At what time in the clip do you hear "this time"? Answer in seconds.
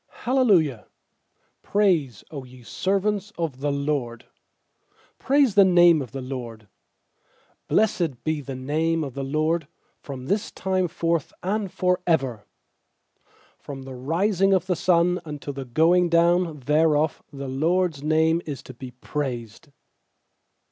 10.25-10.87